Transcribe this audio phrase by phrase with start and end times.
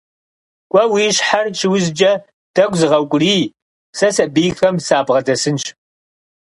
[0.71, 2.11] Кӏуэ, уи щхьэр щыузкӏэ
[2.53, 3.43] тӏэкӏу зыгъэукӏурий,
[3.97, 5.63] сэ сэбийхэм сабгъэдэсынщ.